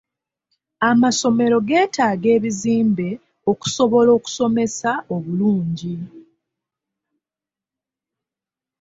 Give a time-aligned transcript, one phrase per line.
[0.89, 3.09] Amasomero geetaaga ebizimbe
[3.51, 5.95] okusobola okusomesa obulungi.